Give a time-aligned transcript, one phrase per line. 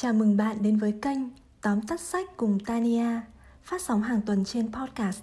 [0.00, 1.18] Chào mừng bạn đến với kênh
[1.62, 3.20] Tóm tắt sách cùng Tania,
[3.62, 5.22] phát sóng hàng tuần trên podcast.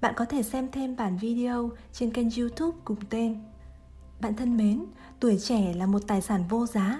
[0.00, 3.40] Bạn có thể xem thêm bản video trên kênh YouTube cùng tên.
[4.20, 4.84] Bạn thân mến,
[5.20, 6.98] tuổi trẻ là một tài sản vô giá.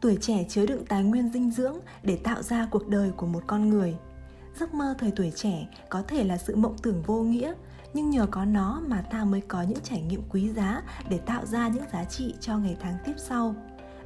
[0.00, 3.42] Tuổi trẻ chứa đựng tài nguyên dinh dưỡng để tạo ra cuộc đời của một
[3.46, 3.96] con người.
[4.60, 7.54] Giấc mơ thời tuổi trẻ có thể là sự mộng tưởng vô nghĩa,
[7.94, 11.46] nhưng nhờ có nó mà ta mới có những trải nghiệm quý giá để tạo
[11.46, 13.54] ra những giá trị cho ngày tháng tiếp sau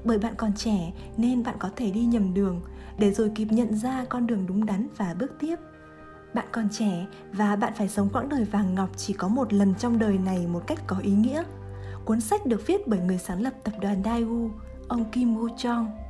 [0.05, 2.61] bởi bạn còn trẻ nên bạn có thể đi nhầm đường
[2.98, 5.57] để rồi kịp nhận ra con đường đúng đắn và bước tiếp
[6.35, 9.75] bạn còn trẻ và bạn phải sống quãng đời vàng ngọc chỉ có một lần
[9.75, 11.43] trong đời này một cách có ý nghĩa
[12.04, 14.50] cuốn sách được viết bởi người sáng lập tập đoàn Daewoo
[14.89, 16.04] ông Kim Woo Chong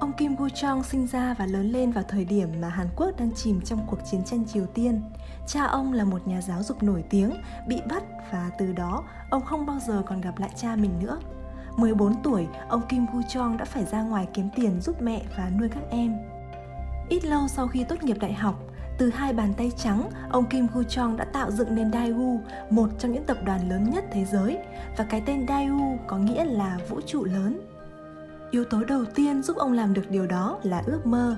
[0.00, 3.10] Ông Kim Woo Chong sinh ra và lớn lên vào thời điểm mà Hàn Quốc
[3.18, 5.02] đang chìm trong cuộc chiến tranh Triều Tiên.
[5.46, 7.30] Cha ông là một nhà giáo dục nổi tiếng,
[7.68, 11.18] bị bắt và từ đó ông không bao giờ còn gặp lại cha mình nữa.
[11.76, 15.50] 14 tuổi, ông Kim Gu Chong đã phải ra ngoài kiếm tiền giúp mẹ và
[15.58, 16.16] nuôi các em.
[17.08, 18.54] Ít lâu sau khi tốt nghiệp đại học,
[18.98, 22.38] từ hai bàn tay trắng, ông Kim Gu Chong đã tạo dựng nên Daewoo,
[22.70, 24.58] một trong những tập đoàn lớn nhất thế giới,
[24.96, 27.60] và cái tên Daewoo có nghĩa là vũ trụ lớn.
[28.50, 31.36] Yếu tố đầu tiên giúp ông làm được điều đó là ước mơ.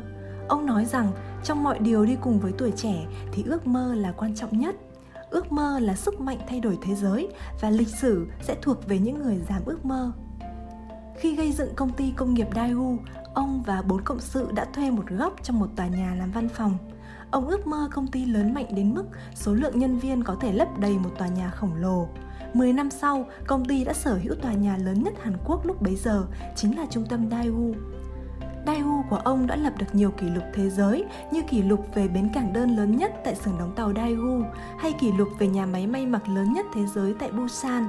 [0.49, 1.13] Ông nói rằng
[1.45, 4.77] trong mọi điều đi cùng với tuổi trẻ thì ước mơ là quan trọng nhất
[5.31, 7.29] ước mơ là sức mạnh thay đổi thế giới
[7.61, 10.13] và lịch sử sẽ thuộc về những người dám ước mơ
[11.19, 12.97] khi gây dựng công ty công nghiệp Daewoo,
[13.35, 16.49] ông và bốn cộng sự đã thuê một góc trong một tòa nhà làm văn
[16.49, 16.79] phòng.
[17.31, 20.53] Ông ước mơ công ty lớn mạnh đến mức số lượng nhân viên có thể
[20.53, 22.09] lấp đầy một tòa nhà khổng lồ.
[22.55, 25.83] 10 năm sau, công ty đã sở hữu tòa nhà lớn nhất Hàn Quốc lúc
[25.83, 27.75] bấy giờ, chính là trung tâm Daewoo.
[28.67, 32.09] Daewoo của ông đã lập được nhiều kỷ lục thế giới như kỷ lục về
[32.09, 34.45] bến cảng đơn lớn nhất tại xưởng đóng tàu Daewoo
[34.79, 37.85] hay kỷ lục về nhà máy may mặc lớn nhất thế giới tại Busan.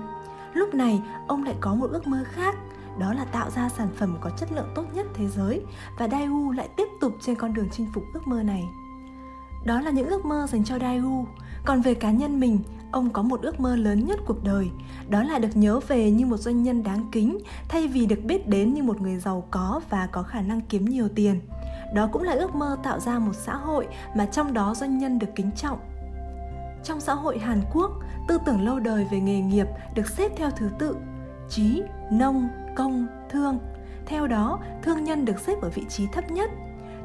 [0.54, 2.56] Lúc này, ông lại có một ước mơ khác,
[3.00, 5.62] đó là tạo ra sản phẩm có chất lượng tốt nhất thế giới
[6.00, 8.64] và Daewoo lại tiếp tục trên con đường chinh phục ước mơ này.
[9.66, 11.26] Đó là những ước mơ dành cho Daewoo.
[11.66, 12.60] Còn về cá nhân mình,
[12.92, 14.70] ông có một ước mơ lớn nhất cuộc đời,
[15.10, 17.38] đó là được nhớ về như một doanh nhân đáng kính
[17.70, 20.86] thay vì được biết đến như một người giàu có và có khả năng kiếm
[20.86, 21.40] nhiều tiền.
[21.96, 25.20] Đó cũng là ước mơ tạo ra một xã hội mà trong đó doanh nhân
[25.20, 25.80] được kính trọng.
[26.84, 27.92] Trong xã hội Hàn Quốc,
[28.28, 30.96] tư tưởng lâu đời về nghề nghiệp được xếp theo thứ tự
[31.50, 32.48] trí, nông,
[32.78, 33.60] công, thương.
[34.06, 36.52] Theo đó, thương nhân được xếp ở vị trí thấp nhất.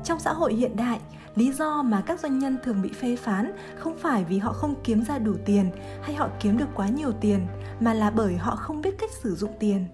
[0.04, 1.00] Trong xã hội hiện đại,
[1.34, 4.74] lý do mà các doanh nhân thường bị phê phán không phải vì họ không
[4.84, 5.70] kiếm ra đủ tiền
[6.02, 7.46] hay họ kiếm được quá nhiều tiền,
[7.80, 9.86] mà là bởi họ không biết cách sử dụng tiền.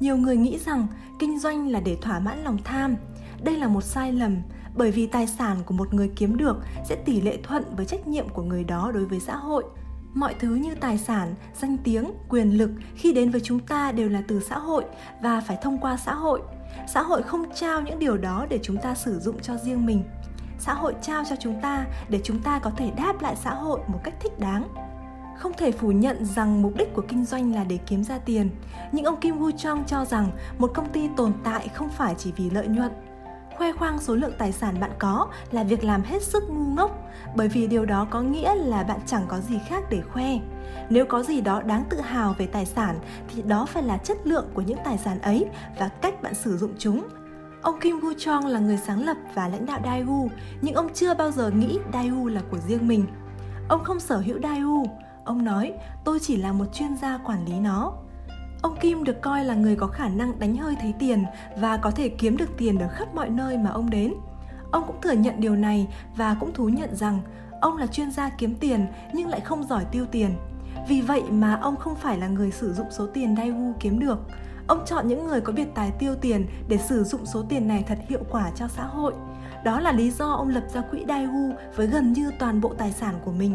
[0.00, 0.86] Nhiều người nghĩ rằng
[1.18, 2.96] kinh doanh là để thỏa mãn lòng tham.
[3.42, 4.36] Đây là một sai lầm,
[4.76, 6.56] bởi vì tài sản của một người kiếm được
[6.88, 9.64] sẽ tỷ lệ thuận với trách nhiệm của người đó đối với xã hội
[10.14, 14.08] mọi thứ như tài sản, danh tiếng, quyền lực khi đến với chúng ta đều
[14.08, 14.84] là từ xã hội
[15.22, 16.42] và phải thông qua xã hội.
[16.88, 20.04] Xã hội không trao những điều đó để chúng ta sử dụng cho riêng mình.
[20.58, 23.80] Xã hội trao cho chúng ta để chúng ta có thể đáp lại xã hội
[23.86, 24.68] một cách thích đáng.
[25.38, 28.50] Không thể phủ nhận rằng mục đích của kinh doanh là để kiếm ra tiền.
[28.92, 32.32] Nhưng ông kim woo chong cho rằng một công ty tồn tại không phải chỉ
[32.36, 32.92] vì lợi nhuận
[33.58, 36.98] khoe khoang số lượng tài sản bạn có là việc làm hết sức ngu ngốc
[37.36, 40.38] bởi vì điều đó có nghĩa là bạn chẳng có gì khác để khoe
[40.90, 42.98] nếu có gì đó đáng tự hào về tài sản
[43.28, 45.46] thì đó phải là chất lượng của những tài sản ấy
[45.78, 47.08] và cách bạn sử dụng chúng
[47.62, 50.28] Ông Kim Woo Chong là người sáng lập và lãnh đạo Daewoo,
[50.62, 53.06] nhưng ông chưa bao giờ nghĩ Daewoo là của riêng mình.
[53.68, 54.84] Ông không sở hữu Daewoo,
[55.24, 55.72] ông nói
[56.04, 57.92] tôi chỉ là một chuyên gia quản lý nó.
[58.62, 61.24] Ông Kim được coi là người có khả năng đánh hơi thấy tiền
[61.56, 64.14] và có thể kiếm được tiền ở khắp mọi nơi mà ông đến.
[64.70, 67.20] Ông cũng thừa nhận điều này và cũng thú nhận rằng
[67.60, 70.30] ông là chuyên gia kiếm tiền nhưng lại không giỏi tiêu tiền.
[70.88, 74.18] Vì vậy mà ông không phải là người sử dụng số tiền Daewoo kiếm được.
[74.66, 77.84] Ông chọn những người có biệt tài tiêu tiền để sử dụng số tiền này
[77.88, 79.12] thật hiệu quả cho xã hội.
[79.64, 82.92] Đó là lý do ông lập ra quỹ Daewoo với gần như toàn bộ tài
[82.92, 83.54] sản của mình.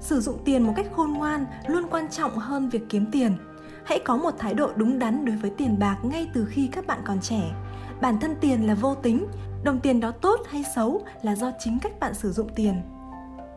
[0.00, 3.36] Sử dụng tiền một cách khôn ngoan luôn quan trọng hơn việc kiếm tiền
[3.84, 6.86] hãy có một thái độ đúng đắn đối với tiền bạc ngay từ khi các
[6.86, 7.42] bạn còn trẻ.
[8.00, 9.26] Bản thân tiền là vô tính,
[9.62, 12.82] đồng tiền đó tốt hay xấu là do chính cách bạn sử dụng tiền.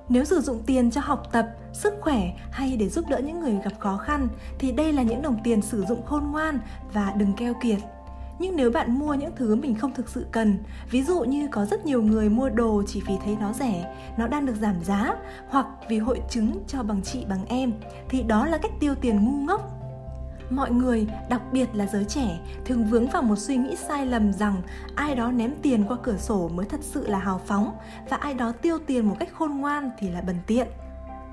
[0.10, 3.60] Nếu sử dụng tiền cho học tập, sức khỏe hay để giúp đỡ những người
[3.64, 4.28] gặp khó khăn,
[4.60, 6.60] thì đây là những đồng tiền sử dụng khôn ngoan
[6.94, 7.80] và đừng keo kiệt.
[8.40, 10.58] Nhưng nếu bạn mua những thứ mình không thực sự cần,
[10.92, 14.28] ví dụ như có rất nhiều người mua đồ chỉ vì thấy nó rẻ, nó
[14.28, 15.16] đang được giảm giá,
[15.50, 17.74] hoặc vì hội chứng cho bằng chị bằng em,
[18.10, 19.83] thì đó là cách tiêu tiền ngu ngốc
[20.50, 24.34] mọi người đặc biệt là giới trẻ thường vướng vào một suy nghĩ sai lầm
[24.34, 24.62] rằng
[24.96, 27.78] ai đó ném tiền qua cửa sổ mới thật sự là hào phóng
[28.10, 30.68] và ai đó tiêu tiền một cách khôn ngoan thì là bần tiện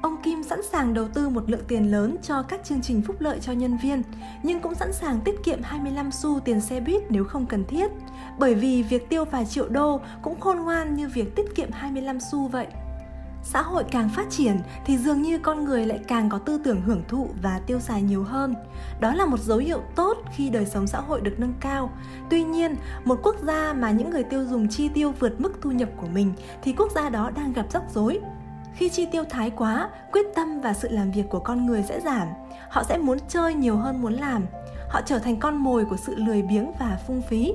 [0.02, 3.16] Ông Kim sẵn sàng đầu tư một lượng tiền lớn cho các chương trình phúc
[3.18, 4.02] lợi cho nhân viên,
[4.42, 7.90] nhưng cũng sẵn sàng tiết kiệm 25 xu tiền xe buýt nếu không cần thiết,
[8.38, 12.18] bởi vì việc tiêu vài triệu đô cũng khôn ngoan như việc tiết kiệm 25
[12.20, 12.66] xu vậy.
[13.42, 16.80] Xã hội càng phát triển thì dường như con người lại càng có tư tưởng
[16.80, 18.54] hưởng thụ và tiêu xài nhiều hơn.
[19.00, 21.90] Đó là một dấu hiệu tốt khi đời sống xã hội được nâng cao.
[22.30, 25.70] Tuy nhiên, một quốc gia mà những người tiêu dùng chi tiêu vượt mức thu
[25.70, 26.32] nhập của mình
[26.62, 28.20] thì quốc gia đó đang gặp rắc rối
[28.74, 32.00] khi chi tiêu thái quá quyết tâm và sự làm việc của con người sẽ
[32.00, 32.28] giảm
[32.68, 34.46] họ sẽ muốn chơi nhiều hơn muốn làm
[34.88, 37.52] họ trở thành con mồi của sự lười biếng và phung phí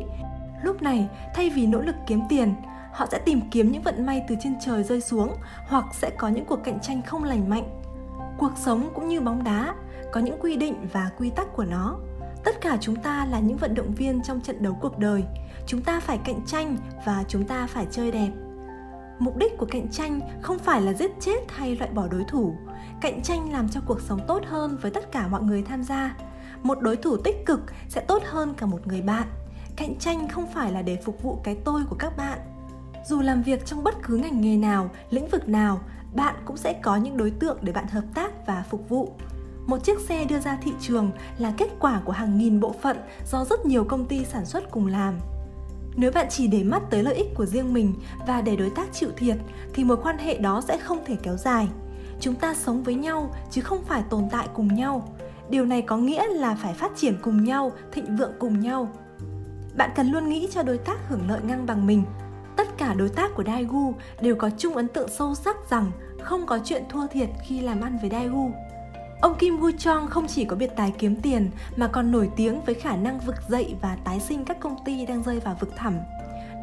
[0.64, 2.56] lúc này thay vì nỗ lực kiếm tiền
[2.96, 5.36] họ sẽ tìm kiếm những vận may từ trên trời rơi xuống,
[5.68, 7.82] hoặc sẽ có những cuộc cạnh tranh không lành mạnh.
[8.38, 9.76] Cuộc sống cũng như bóng đá,
[10.12, 11.98] có những quy định và quy tắc của nó.
[12.44, 15.24] Tất cả chúng ta là những vận động viên trong trận đấu cuộc đời.
[15.68, 18.32] Chúng ta phải cạnh tranh và chúng ta phải chơi đẹp.
[19.20, 22.56] Mục đích của cạnh tranh không phải là giết chết hay loại bỏ đối thủ.
[23.02, 26.16] Cạnh tranh làm cho cuộc sống tốt hơn với tất cả mọi người tham gia.
[26.64, 29.28] Một đối thủ tích cực sẽ tốt hơn cả một người bạn.
[29.76, 32.40] Cạnh tranh không phải là để phục vụ cái tôi của các bạn
[33.08, 35.80] dù làm việc trong bất cứ ngành nghề nào, lĩnh vực nào,
[36.14, 39.12] bạn cũng sẽ có những đối tượng để bạn hợp tác và phục vụ.
[39.68, 42.98] Một chiếc xe đưa ra thị trường là kết quả của hàng nghìn bộ phận
[43.32, 45.14] do rất nhiều công ty sản xuất cùng làm.
[45.96, 47.94] Nếu bạn chỉ để mắt tới lợi ích của riêng mình
[48.28, 49.38] và để đối tác chịu thiệt,
[49.74, 51.68] thì mối quan hệ đó sẽ không thể kéo dài.
[52.20, 55.10] Chúng ta sống với nhau, chứ không phải tồn tại cùng nhau.
[55.50, 58.90] Điều này có nghĩa là phải phát triển cùng nhau, thịnh vượng cùng nhau.
[59.78, 62.04] Bạn cần luôn nghĩ cho đối tác hưởng lợi ngang bằng mình
[62.78, 65.92] tất cả đối tác của Daegu đều có chung ấn tượng sâu sắc rằng
[66.22, 68.52] không có chuyện thua thiệt khi làm ăn với Daegu.
[69.22, 72.62] Ông Kim Woo Chong không chỉ có biệt tài kiếm tiền mà còn nổi tiếng
[72.66, 75.76] với khả năng vực dậy và tái sinh các công ty đang rơi vào vực
[75.76, 75.98] thẳm.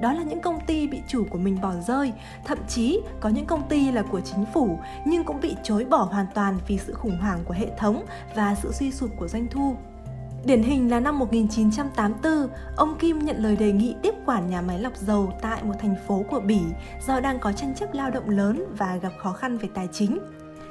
[0.01, 2.13] Đó là những công ty bị chủ của mình bỏ rơi,
[2.45, 6.03] thậm chí có những công ty là của chính phủ nhưng cũng bị chối bỏ
[6.03, 8.05] hoàn toàn vì sự khủng hoảng của hệ thống
[8.35, 9.77] và sự suy sụp của doanh thu.
[10.45, 14.79] Điển hình là năm 1984, ông Kim nhận lời đề nghị tiếp quản nhà máy
[14.79, 16.61] lọc dầu tại một thành phố của Bỉ
[17.07, 20.19] do đang có tranh chấp lao động lớn và gặp khó khăn về tài chính.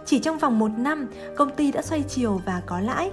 [0.05, 3.11] Chỉ trong vòng một năm, công ty đã xoay chiều và có lãi.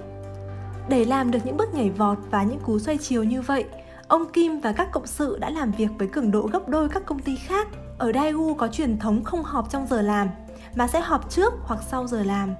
[0.89, 3.65] Để làm được những bước nhảy vọt và những cú xoay chiều như vậy,
[4.07, 7.05] ông Kim và các cộng sự đã làm việc với cường độ gấp đôi các
[7.05, 7.67] công ty khác.
[7.97, 10.29] Ở Daewoo có truyền thống không họp trong giờ làm,
[10.75, 12.55] mà sẽ họp trước hoặc sau giờ làm.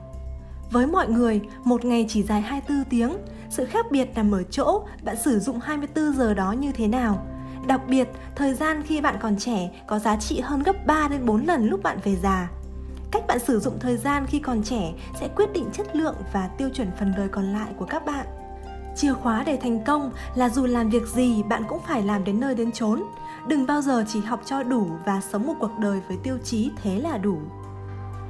[0.71, 3.17] Với mọi người, một ngày chỉ dài 24 tiếng,
[3.49, 7.25] sự khác biệt nằm ở chỗ bạn sử dụng 24 giờ đó như thế nào.
[7.67, 11.25] Đặc biệt, thời gian khi bạn còn trẻ có giá trị hơn gấp 3 đến
[11.25, 12.49] 4 lần lúc bạn về già.
[13.11, 16.47] Cách bạn sử dụng thời gian khi còn trẻ sẽ quyết định chất lượng và
[16.57, 18.25] tiêu chuẩn phần đời còn lại của các bạn.
[18.95, 22.39] Chìa khóa để thành công là dù làm việc gì bạn cũng phải làm đến
[22.39, 23.03] nơi đến chốn.
[23.47, 26.71] Đừng bao giờ chỉ học cho đủ và sống một cuộc đời với tiêu chí
[26.83, 27.37] thế là đủ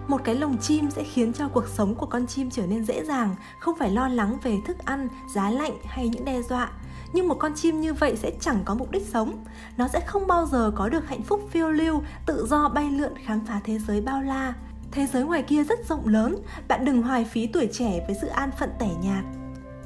[0.10, 3.06] một cái lồng chim sẽ khiến cho cuộc sống của con chim trở nên dễ
[3.06, 6.70] dàng không phải lo lắng về thức ăn giá lạnh hay những đe dọa
[7.14, 9.46] nhưng một con chim như vậy sẽ chẳng có mục đích sống
[9.78, 13.14] nó sẽ không bao giờ có được hạnh phúc phiêu lưu tự do bay lượn
[13.26, 14.54] khám phá thế giới bao la
[14.92, 16.36] Thế giới ngoài kia rất rộng lớn,
[16.68, 19.24] bạn đừng hoài phí tuổi trẻ với sự an phận tẻ nhạt.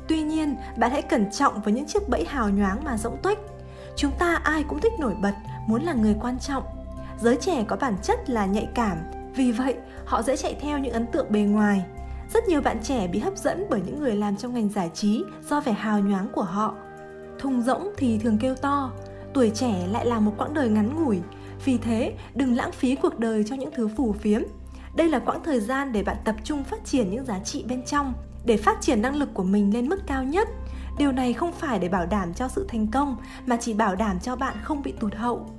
[0.08, 3.40] Tuy nhiên, bạn hãy cẩn trọng với những chiếc bẫy hào nhoáng mà rỗng tuếch.
[3.96, 5.34] Chúng ta ai cũng thích nổi bật,
[5.68, 6.64] muốn là người quan trọng.
[7.22, 8.98] Giới trẻ có bản chất là nhạy cảm,
[9.36, 9.76] vì vậy
[10.06, 11.86] họ dễ chạy theo những ấn tượng bề ngoài.
[12.34, 15.24] Rất nhiều bạn trẻ bị hấp dẫn bởi những người làm trong ngành giải trí
[15.50, 16.76] do vẻ hào nhoáng của họ.
[17.40, 18.92] Thùng rỗng thì thường kêu to,
[19.34, 21.20] tuổi trẻ lại là một quãng đời ngắn ngủi,
[21.66, 24.42] vì thế đừng lãng phí cuộc đời cho những thứ phù phiếm
[24.96, 27.86] đây là quãng thời gian để bạn tập trung phát triển những giá trị bên
[27.86, 28.14] trong,
[28.46, 30.48] để phát triển năng lực của mình lên mức cao nhất.
[30.98, 34.20] Điều này không phải để bảo đảm cho sự thành công mà chỉ bảo đảm
[34.20, 35.50] cho bạn không bị tụt hậu.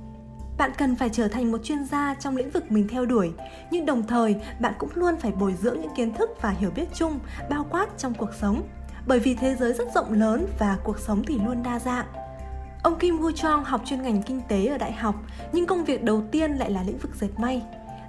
[0.57, 3.31] Bạn cần phải trở thành một chuyên gia trong lĩnh vực mình theo đuổi,
[3.71, 6.85] nhưng đồng thời bạn cũng luôn phải bồi dưỡng những kiến thức và hiểu biết
[6.93, 7.19] chung
[7.49, 8.63] bao quát trong cuộc sống.
[9.07, 12.05] Bởi vì thế giới rất rộng lớn và cuộc sống thì luôn đa dạng.
[12.83, 15.15] Ông Kim Woo Chong học chuyên ngành kinh tế ở đại học,
[15.51, 17.61] nhưng công việc đầu tiên lại là lĩnh vực dệt may.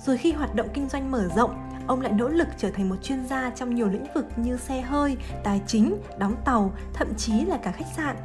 [0.04, 2.96] Rồi khi hoạt động kinh doanh mở rộng, ông lại nỗ lực trở thành một
[3.02, 7.44] chuyên gia trong nhiều lĩnh vực như xe hơi, tài chính, đóng tàu, thậm chí
[7.44, 8.16] là cả khách sạn.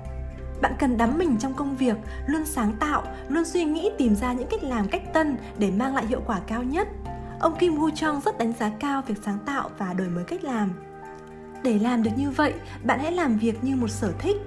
[0.61, 4.33] Bạn cần đắm mình trong công việc, luôn sáng tạo, luôn suy nghĩ tìm ra
[4.33, 6.87] những cách làm cách tân để mang lại hiệu quả cao nhất.
[7.39, 10.43] Ông Kim Woo Chong rất đánh giá cao việc sáng tạo và đổi mới cách
[10.43, 10.71] làm.
[11.63, 12.53] Để làm được như vậy,
[12.83, 14.37] bạn hãy làm việc như một sở thích.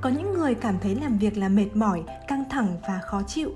[0.00, 3.50] Có những người cảm thấy làm việc là mệt mỏi, căng thẳng và khó chịu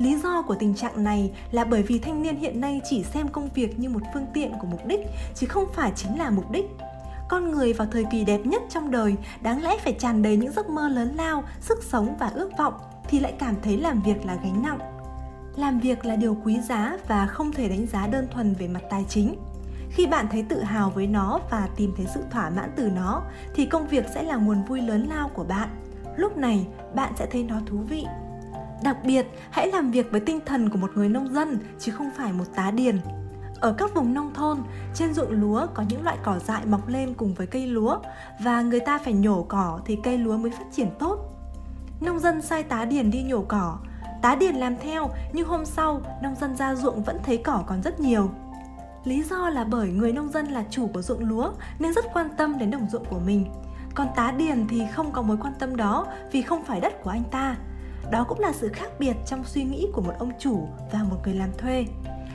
[0.00, 3.28] Lý do của tình trạng này là bởi vì thanh niên hiện nay chỉ xem
[3.28, 5.00] công việc như một phương tiện của mục đích
[5.34, 6.64] chứ không phải chính là mục đích.
[7.30, 10.52] Con người vào thời kỳ đẹp nhất trong đời đáng lẽ phải tràn đầy những
[10.52, 12.74] giấc mơ lớn lao, sức sống và ước vọng
[13.08, 14.78] thì lại cảm thấy làm việc là gánh nặng.
[15.56, 18.82] Làm việc là điều quý giá và không thể đánh giá đơn thuần về mặt
[18.90, 19.34] tài chính.
[19.90, 23.22] Khi bạn thấy tự hào với nó và tìm thấy sự thỏa mãn từ nó
[23.54, 25.68] thì công việc sẽ là nguồn vui lớn lao của bạn.
[26.16, 28.04] Lúc này, bạn sẽ thấy nó thú vị.
[28.82, 32.10] Đặc biệt, hãy làm việc với tinh thần của một người nông dân chứ không
[32.16, 32.98] phải một tá điền.
[33.60, 34.58] Ở các vùng nông thôn,
[34.94, 37.98] trên ruộng lúa có những loại cỏ dại mọc lên cùng với cây lúa
[38.40, 41.18] và người ta phải nhổ cỏ thì cây lúa mới phát triển tốt.
[42.00, 43.78] Nông dân sai tá điền đi nhổ cỏ,
[44.22, 47.82] tá điền làm theo nhưng hôm sau nông dân ra ruộng vẫn thấy cỏ còn
[47.82, 48.30] rất nhiều.
[49.04, 52.28] Lý do là bởi người nông dân là chủ của ruộng lúa nên rất quan
[52.36, 53.46] tâm đến đồng ruộng của mình.
[53.94, 57.10] Còn tá điền thì không có mối quan tâm đó vì không phải đất của
[57.10, 57.56] anh ta.
[58.10, 61.16] Đó cũng là sự khác biệt trong suy nghĩ của một ông chủ và một
[61.24, 61.86] người làm thuê.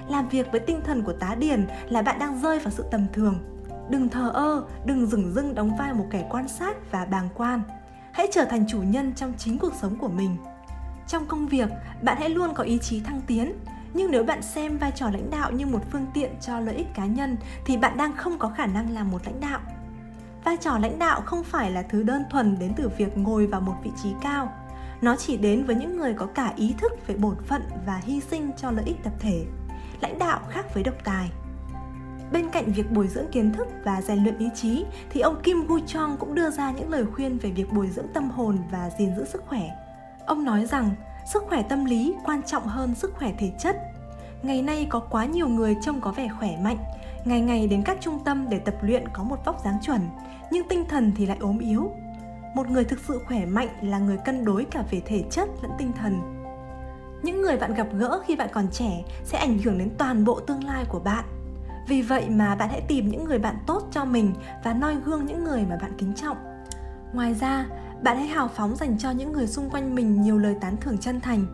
[0.10, 3.06] Làm việc với tinh thần của tá điền là bạn đang rơi vào sự tầm
[3.14, 3.40] thường.
[3.90, 7.62] Đừng thờ ơ, đừng dừng dưng đóng vai một kẻ quan sát và bàng quan.
[8.14, 10.38] Hãy trở thành chủ nhân trong chính cuộc sống của mình.
[11.08, 11.70] Trong công việc,
[12.02, 13.54] bạn hãy luôn có ý chí thăng tiến,
[13.94, 16.88] nhưng nếu bạn xem vai trò lãnh đạo như một phương tiện cho lợi ích
[16.96, 19.60] cá nhân thì bạn đang không có khả năng làm một lãnh đạo
[20.46, 23.62] vai trò lãnh đạo không phải là thứ đơn thuần đến từ việc ngồi vào
[23.62, 24.54] một vị trí cao
[25.02, 28.20] nó chỉ đến với những người có cả ý thức về bổn phận và hy
[28.20, 29.46] sinh cho lợi ích tập thể
[30.02, 31.30] lãnh đạo khác với độc tài
[32.32, 35.68] Bên cạnh việc bồi dưỡng kiến thức và rèn luyện ý chí thì ông Kim
[35.68, 38.90] Gu Chong cũng đưa ra những lời khuyên về việc bồi dưỡng tâm hồn và
[39.00, 39.70] gìn giữ sức khỏe.
[40.26, 40.90] Ông nói rằng
[41.34, 43.76] sức khỏe tâm lý quan trọng hơn sức khỏe thể chất.
[44.44, 46.78] Ngày nay có quá nhiều người trông có vẻ khỏe mạnh,
[47.26, 50.02] ngày ngày đến các trung tâm để tập luyện có một vóc dáng chuẩn,
[50.52, 51.92] nhưng tinh thần thì lại ốm yếu.
[52.56, 55.72] Một người thực sự khỏe mạnh là người cân đối cả về thể chất lẫn
[55.78, 56.35] tinh thần.
[57.26, 60.40] Những người bạn gặp gỡ khi bạn còn trẻ sẽ ảnh hưởng đến toàn bộ
[60.40, 61.26] tương lai của bạn.
[61.88, 65.26] Vì vậy mà bạn hãy tìm những người bạn tốt cho mình và noi gương
[65.26, 66.38] những người mà bạn kính trọng.
[67.14, 67.66] Ngoài ra,
[68.04, 70.98] bạn hãy hào phóng dành cho những người xung quanh mình nhiều lời tán thưởng
[70.98, 71.46] chân thành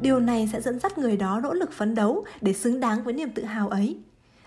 [0.00, 3.14] điều này sẽ dẫn dắt người đó nỗ lực phấn đấu để xứng đáng với
[3.14, 3.98] niềm tự hào ấy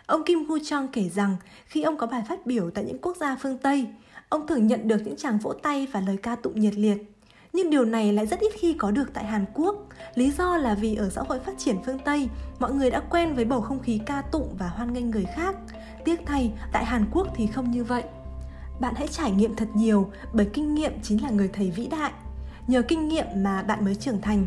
[0.05, 3.17] ông kim gu chong kể rằng khi ông có bài phát biểu tại những quốc
[3.17, 3.87] gia phương tây
[4.29, 7.14] ông thường nhận được những tràng vỗ tay và lời ca tụng nhiệt liệt
[7.55, 9.75] nhưng điều này lại rất ít khi có được tại Hàn Quốc.
[10.15, 13.35] Lý do là vì ở xã hội phát triển phương Tây, mọi người đã quen
[13.35, 15.55] với bầu không khí ca tụng và hoan nghênh người khác.
[16.05, 18.03] Tiếc thay, tại Hàn Quốc thì không như vậy.
[18.79, 22.11] Bạn hãy trải nghiệm thật nhiều bởi kinh nghiệm chính là người thầy vĩ đại.
[22.67, 24.45] Nhờ kinh nghiệm mà bạn mới trưởng thành.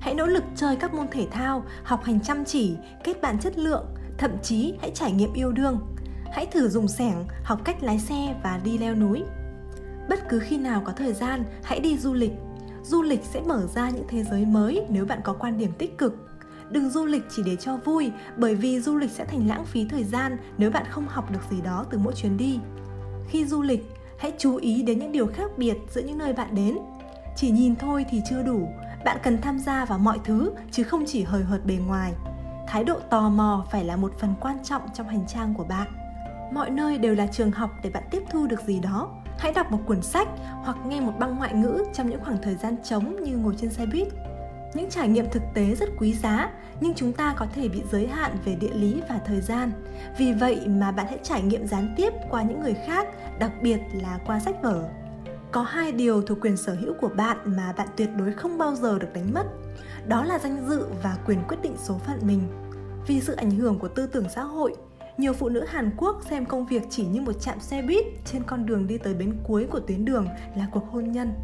[0.00, 3.58] Hãy nỗ lực chơi các môn thể thao học hành chăm chỉ kết bạn chất
[3.58, 3.86] lượng
[4.18, 5.80] thậm chí hãy trải nghiệm yêu đương.
[6.32, 9.22] Hãy thử dùng sẻng học cách lái xe và đi leo núi.
[10.08, 12.32] Bất cứ khi nào có thời gian hãy đi du lịch
[12.86, 15.98] du lịch sẽ mở ra những thế giới mới nếu bạn có quan điểm tích
[15.98, 16.16] cực.
[16.70, 19.86] Đừng du lịch chỉ để cho vui, bởi vì du lịch sẽ thành lãng phí
[19.88, 22.58] thời gian nếu bạn không học được gì đó từ mỗi chuyến đi.
[23.28, 26.54] Khi du lịch, hãy chú ý đến những điều khác biệt giữa những nơi bạn
[26.54, 26.78] đến.
[27.36, 28.68] Chỉ nhìn thôi thì chưa đủ,
[29.04, 32.12] bạn cần tham gia vào mọi thứ chứ không chỉ hời hợt bề ngoài.
[32.68, 35.88] Thái độ tò mò phải là một phần quan trọng trong hành trang của bạn.
[36.52, 39.72] Mọi nơi đều là trường học để bạn tiếp thu được gì đó hãy đọc
[39.72, 40.28] một cuốn sách
[40.64, 43.70] hoặc nghe một băng ngoại ngữ trong những khoảng thời gian trống như ngồi trên
[43.70, 44.08] xe buýt.
[44.74, 46.50] Những trải nghiệm thực tế rất quý giá,
[46.80, 49.72] nhưng chúng ta có thể bị giới hạn về địa lý và thời gian.
[50.18, 53.06] Vì vậy mà bạn hãy trải nghiệm gián tiếp qua những người khác,
[53.38, 54.88] đặc biệt là qua sách vở.
[55.52, 58.74] Có hai điều thuộc quyền sở hữu của bạn mà bạn tuyệt đối không bao
[58.74, 59.44] giờ được đánh mất.
[60.06, 62.42] Đó là danh dự và quyền quyết định số phận mình.
[63.06, 64.74] Vì sự ảnh hưởng của tư tưởng xã hội
[65.18, 68.42] nhiều phụ nữ Hàn Quốc xem công việc chỉ như một chạm xe buýt trên
[68.42, 71.34] con đường đi tới bến cuối của tuyến đường là cuộc hôn nhân.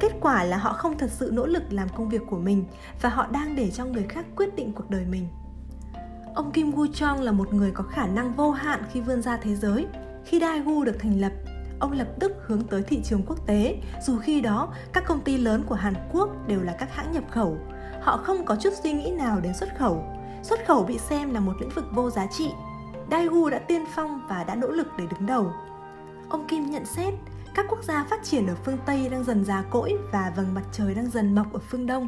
[0.00, 2.64] Kết quả là họ không thật sự nỗ lực làm công việc của mình
[3.00, 5.26] và họ đang để cho người khác quyết định cuộc đời mình.
[6.34, 9.36] Ông kim gu chong là một người có khả năng vô hạn khi vươn ra
[9.36, 9.86] thế giới.
[10.24, 11.32] Khi daegu được thành lập,
[11.80, 13.78] ông lập tức hướng tới thị trường quốc tế.
[14.06, 17.24] Dù khi đó, các công ty lớn của hàn quốc đều là các hãng nhập
[17.30, 17.58] khẩu.
[18.02, 20.04] Họ không có chút suy nghĩ nào đến xuất khẩu.
[20.42, 22.50] Xuất khẩu bị xem là một lĩnh vực vô giá trị
[23.10, 25.52] daegu đã tiên phong và đã nỗ lực để đứng đầu
[26.28, 27.14] ông kim nhận xét
[27.54, 30.62] các quốc gia phát triển ở phương Tây đang dần già cỗi và vầng mặt
[30.72, 32.06] trời đang dần mọc ở phương Đông.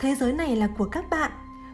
[0.00, 1.30] Thế giới này là của các bạn.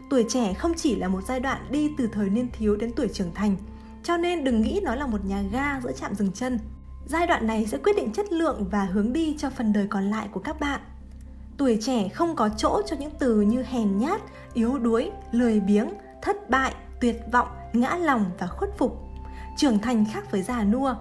[0.09, 3.07] Tuổi trẻ không chỉ là một giai đoạn đi từ thời niên thiếu đến tuổi
[3.07, 3.55] trưởng thành,
[4.03, 6.59] cho nên đừng nghĩ nó là một nhà ga giữa trạm dừng chân.
[7.05, 10.09] Giai đoạn này sẽ quyết định chất lượng và hướng đi cho phần đời còn
[10.09, 10.81] lại của các bạn.
[11.57, 14.21] Tuổi trẻ không có chỗ cho những từ như hèn nhát,
[14.53, 15.89] yếu đuối, lười biếng,
[16.21, 18.99] thất bại, tuyệt vọng, ngã lòng và khuất phục.
[19.57, 20.95] Trưởng thành khác với già nua,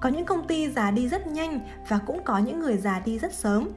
[0.00, 3.18] có những công ty già đi rất nhanh và cũng có những người già đi
[3.18, 3.68] rất sớm.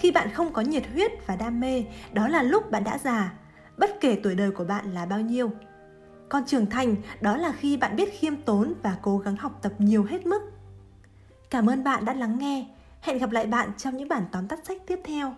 [0.00, 3.32] Khi bạn không có nhiệt huyết và đam mê đó là lúc bạn đã già.
[3.76, 5.50] Bất kể tuổi đời của bạn là bao nhiêu.
[6.28, 9.72] Còn trưởng thành đó là khi bạn biết khiêm tốn và cố gắng học tập
[9.78, 10.52] nhiều hết mức.
[11.50, 12.66] Cảm ơn bạn đã lắng nghe.
[13.00, 15.34] Hẹn gặp lại bạn trong những bản tóm tắt sách tiếp theo.